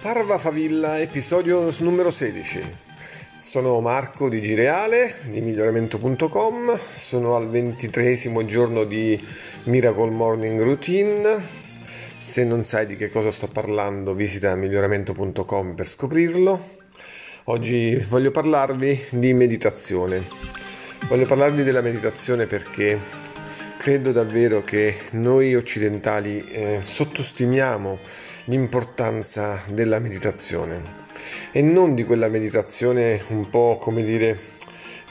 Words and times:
Parva 0.00 0.38
Favilla, 0.38 1.00
episodio 1.00 1.74
numero 1.80 2.12
16. 2.12 2.62
Sono 3.40 3.80
Marco 3.80 4.28
di 4.28 4.40
Gireale 4.40 5.16
di 5.22 5.40
miglioramento.com, 5.40 6.78
sono 6.94 7.34
al 7.34 7.48
ventitresimo 7.50 8.44
giorno 8.44 8.84
di 8.84 9.20
Miracle 9.64 10.10
Morning 10.10 10.62
Routine. 10.62 11.42
Se 12.16 12.44
non 12.44 12.62
sai 12.62 12.86
di 12.86 12.94
che 12.94 13.10
cosa 13.10 13.32
sto 13.32 13.48
parlando, 13.48 14.14
visita 14.14 14.54
miglioramento.com 14.54 15.74
per 15.74 15.88
scoprirlo. 15.88 16.76
Oggi 17.44 17.96
voglio 18.08 18.30
parlarvi 18.30 19.06
di 19.10 19.34
meditazione. 19.34 20.22
Voglio 21.08 21.26
parlarvi 21.26 21.64
della 21.64 21.80
meditazione 21.80 22.46
perché 22.46 23.00
credo 23.78 24.12
davvero 24.12 24.62
che 24.62 24.96
noi 25.10 25.56
occidentali 25.56 26.44
eh, 26.44 26.80
sottostimiamo 26.84 27.98
l'importanza 28.48 29.60
della 29.66 29.98
meditazione 29.98 31.06
e 31.52 31.62
non 31.62 31.94
di 31.94 32.04
quella 32.04 32.28
meditazione 32.28 33.22
un 33.28 33.48
po' 33.48 33.76
come 33.80 34.02
dire 34.02 34.56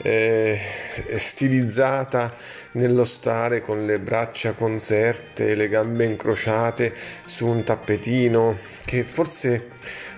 eh, 0.02 0.60
stilizzata 1.16 2.34
nello 2.72 3.04
stare 3.04 3.60
con 3.60 3.86
le 3.86 3.98
braccia 3.98 4.52
conserte, 4.52 5.54
le 5.54 5.68
gambe 5.68 6.04
incrociate 6.04 6.94
su 7.24 7.46
un 7.46 7.64
tappetino 7.64 8.56
che 8.84 9.02
forse 9.02 9.70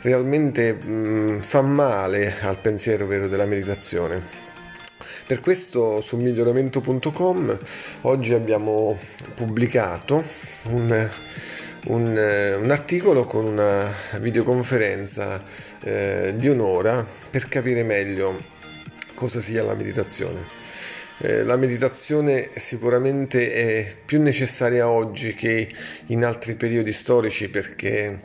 realmente 0.02 0.72
mh, 0.72 0.91
mm, 0.91 1.38
fa 1.41 1.62
male 1.62 2.36
al 2.41 2.58
pensiero 2.58 3.06
vero 3.06 3.28
della 3.28 3.46
meditazione. 3.46 4.48
Per 5.26 5.41
questo 5.41 6.00
su 6.00 6.16
miglioramento.com 6.16 7.58
oggi 8.02 8.34
abbiamo 8.34 8.98
pubblicato 9.34 10.22
un 10.64 11.08
un, 11.86 12.16
eh, 12.16 12.54
un 12.54 12.70
articolo 12.70 13.24
con 13.24 13.44
una 13.44 13.92
videoconferenza 14.18 15.42
eh, 15.82 16.34
di 16.36 16.48
un'ora 16.48 17.06
per 17.30 17.48
capire 17.48 17.82
meglio 17.82 18.38
cosa 19.14 19.40
sia 19.40 19.62
la 19.62 19.74
meditazione. 19.74 20.58
Eh, 21.22 21.42
la 21.44 21.56
meditazione 21.56 22.48
sicuramente 22.56 23.53
è 23.53 23.94
più 24.06 24.22
necessaria 24.22 24.88
oggi 24.88 25.34
che 25.34 25.69
in 26.06 26.25
altri 26.25 26.54
periodi 26.54 26.92
storici 26.92 27.50
perché 27.50 28.19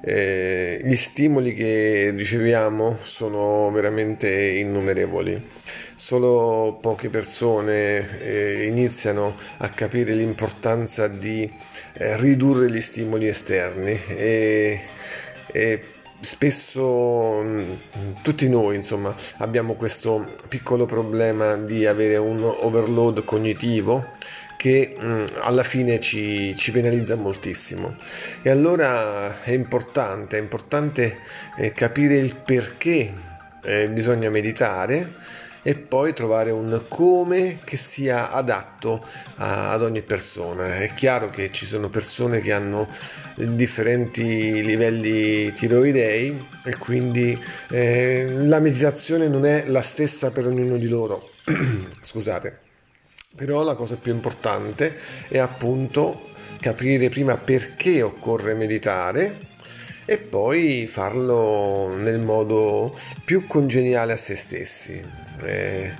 eh, 0.00 0.80
gli 0.84 0.94
stimoli 0.94 1.52
che 1.52 2.12
riceviamo 2.14 2.96
sono 3.02 3.72
veramente 3.72 4.30
innumerevoli. 4.30 5.50
Solo 5.96 6.78
poche 6.80 7.08
persone 7.08 8.20
eh, 8.20 8.66
iniziano 8.66 9.34
a 9.56 9.68
capire 9.70 10.14
l'importanza 10.14 11.08
di 11.08 11.50
eh, 11.94 12.16
ridurre 12.18 12.70
gli 12.70 12.80
stimoli 12.80 13.26
esterni 13.26 13.98
e, 14.06 14.80
e 15.50 15.82
spesso 16.20 17.40
mm, 17.42 17.72
tutti 18.22 18.48
noi 18.48 18.76
insomma 18.76 19.14
abbiamo 19.38 19.74
questo 19.74 20.34
piccolo 20.48 20.84
problema 20.84 21.56
di 21.56 21.86
avere 21.86 22.16
un 22.16 22.42
overload 22.42 23.24
cognitivo 23.24 24.16
che 24.56 24.96
mh, 24.98 25.06
mm, 25.06 25.24
alla 25.42 25.62
fine 25.62 26.00
ci, 26.00 26.54
ci, 26.56 26.72
penalizza 26.72 27.14
moltissimo. 27.14 27.96
E 28.42 28.50
allora 28.50 29.40
è 29.42 29.52
importante, 29.52 30.36
è 30.36 30.40
importante 30.40 31.18
eh, 31.56 31.72
capire 31.72 32.18
il 32.18 32.34
perché 32.34 33.12
eh, 33.62 33.88
bisogna 33.88 34.28
meditare 34.30 35.14
e 35.62 35.74
poi 35.74 36.12
trovare 36.12 36.50
un 36.50 36.84
come 36.88 37.58
che 37.64 37.76
sia 37.76 38.30
adatto 38.30 39.04
a, 39.36 39.70
ad 39.70 39.82
ogni 39.82 40.02
persona. 40.02 40.76
È 40.78 40.92
chiaro 40.94 41.28
che 41.30 41.50
ci 41.52 41.66
sono 41.66 41.88
persone 41.88 42.40
che 42.40 42.52
hanno 42.52 42.88
differenti 43.34 44.64
livelli 44.64 45.52
tiroidei 45.52 46.46
e 46.64 46.76
quindi 46.76 47.40
eh, 47.70 48.26
la 48.28 48.58
meditazione 48.58 49.28
non 49.28 49.46
è 49.46 49.64
la 49.66 49.82
stessa 49.82 50.30
per 50.30 50.46
ognuno 50.46 50.76
di 50.76 50.88
loro. 50.88 51.30
Scusate. 52.02 52.66
Però 53.36 53.62
la 53.62 53.74
cosa 53.74 53.96
più 53.96 54.12
importante 54.12 54.98
è 55.28 55.38
appunto 55.38 56.30
capire 56.60 57.08
prima 57.08 57.36
perché 57.36 58.02
occorre 58.02 58.54
meditare 58.54 59.47
e 60.10 60.16
poi 60.16 60.86
farlo 60.86 61.94
nel 61.94 62.18
modo 62.18 62.98
più 63.26 63.46
congeniale 63.46 64.14
a 64.14 64.16
se 64.16 64.36
stessi. 64.36 65.04
Eh, 65.42 65.92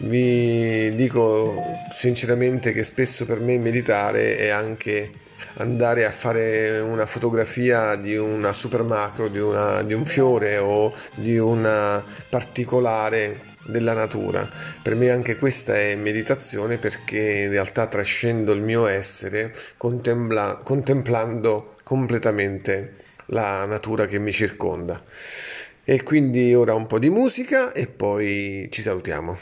vi 0.00 0.92
dico 0.96 1.62
sinceramente 1.94 2.72
che 2.72 2.82
spesso 2.82 3.24
per 3.24 3.38
me 3.38 3.58
meditare 3.58 4.36
è 4.36 4.48
anche 4.48 5.12
andare 5.58 6.06
a 6.06 6.10
fare 6.10 6.80
una 6.80 7.06
fotografia 7.06 7.94
di 7.94 8.16
una 8.16 8.52
super 8.52 8.82
macro, 8.82 9.28
di, 9.28 9.38
una, 9.38 9.80
di 9.82 9.94
un 9.94 10.06
fiore 10.06 10.58
o 10.58 10.92
di 11.14 11.38
una 11.38 12.04
particolare 12.28 13.42
della 13.66 13.92
natura. 13.92 14.50
Per 14.82 14.96
me 14.96 15.10
anche 15.10 15.36
questa 15.36 15.76
è 15.76 15.94
meditazione 15.94 16.78
perché 16.78 17.42
in 17.44 17.50
realtà 17.50 17.86
trascendo 17.86 18.50
il 18.50 18.60
mio 18.60 18.86
essere 18.86 19.54
contempla, 19.76 20.58
contemplando 20.64 21.74
completamente 21.84 23.10
la 23.32 23.64
natura 23.64 24.06
che 24.06 24.18
mi 24.18 24.32
circonda. 24.32 25.02
E 25.84 26.02
quindi 26.02 26.54
ora 26.54 26.74
un 26.74 26.86
po' 26.86 26.98
di 26.98 27.10
musica 27.10 27.72
e 27.72 27.86
poi 27.86 28.68
ci 28.70 28.82
salutiamo. 28.82 29.36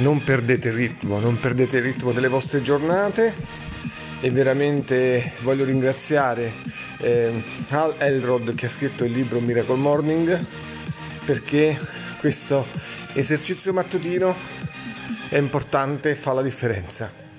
Non 0.00 0.22
perdete 0.22 0.68
il 0.68 0.74
ritmo, 0.74 1.18
non 1.20 1.38
perdete 1.38 1.76
il 1.78 1.82
ritmo 1.82 2.12
delle 2.12 2.28
vostre 2.28 2.62
giornate 2.62 3.32
e 4.20 4.30
veramente 4.30 5.32
voglio 5.40 5.64
ringraziare 5.64 6.52
eh, 6.98 7.42
Al 7.68 7.94
Elrod 7.98 8.54
che 8.54 8.66
ha 8.66 8.68
scritto 8.70 9.04
il 9.04 9.12
libro 9.12 9.40
Miracle 9.40 9.76
Morning 9.76 10.44
perché 11.24 11.78
questo 12.18 12.66
esercizio 13.12 13.72
mattutino 13.72 14.34
è 15.28 15.36
importante 15.36 16.10
e 16.10 16.14
fa 16.14 16.32
la 16.32 16.42
differenza. 16.42 17.29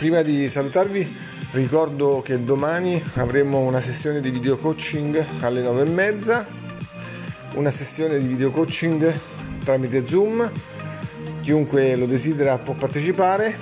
Prima 0.00 0.22
di 0.22 0.48
salutarvi 0.48 1.06
ricordo 1.50 2.22
che 2.24 2.42
domani 2.42 3.04
avremo 3.16 3.58
una 3.58 3.82
sessione 3.82 4.22
di 4.22 4.30
video 4.30 4.56
coaching 4.56 5.22
alle 5.40 5.60
9 5.60 5.82
e 5.82 5.84
mezza, 5.84 6.46
una 7.56 7.70
sessione 7.70 8.18
di 8.18 8.26
video 8.26 8.50
coaching 8.50 9.14
tramite 9.62 10.06
Zoom. 10.06 10.50
Chiunque 11.42 11.96
lo 11.96 12.06
desidera 12.06 12.56
può 12.56 12.72
partecipare 12.72 13.58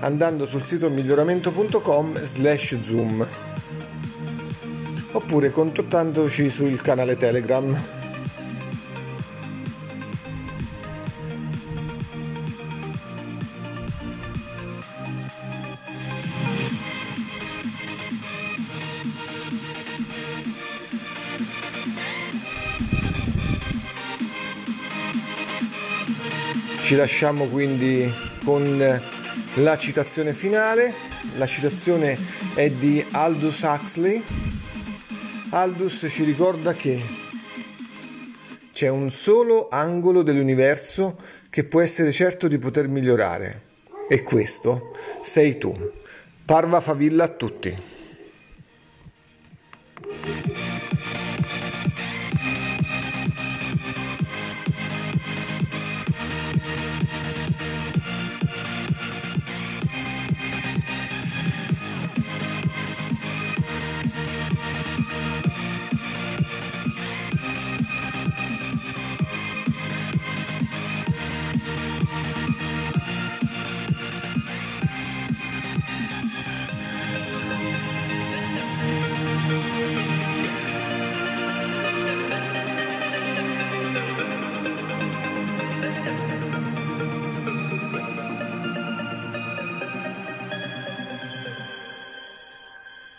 andando 0.00 0.46
sul 0.46 0.64
sito 0.64 0.88
miglioramento.com 0.88 2.22
slash 2.22 2.80
zoom 2.80 3.26
oppure 5.12 5.50
contattandoci 5.50 6.48
sul 6.48 6.80
canale 6.80 7.18
Telegram. 7.18 8.03
Ci 26.84 26.96
lasciamo 26.96 27.46
quindi 27.46 28.12
con 28.44 29.00
la 29.54 29.78
citazione 29.78 30.34
finale. 30.34 30.92
La 31.36 31.46
citazione 31.46 32.18
è 32.54 32.68
di 32.68 33.02
Aldous 33.12 33.62
Huxley. 33.62 34.22
Aldous 35.48 36.06
ci 36.10 36.24
ricorda 36.24 36.74
che 36.74 37.00
c'è 38.70 38.88
un 38.88 39.08
solo 39.08 39.68
angolo 39.70 40.20
dell'universo 40.20 41.16
che 41.48 41.64
può 41.64 41.80
essere 41.80 42.12
certo 42.12 42.48
di 42.48 42.58
poter 42.58 42.86
migliorare 42.88 43.62
e 44.06 44.22
questo 44.22 44.94
sei 45.22 45.56
tu. 45.56 45.74
Parva 46.44 46.82
favilla 46.82 47.24
a 47.24 47.28
tutti. 47.28 47.93